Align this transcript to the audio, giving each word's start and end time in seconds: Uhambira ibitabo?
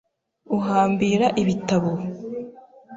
Uhambira 0.57 1.27
ibitabo? 1.41 1.91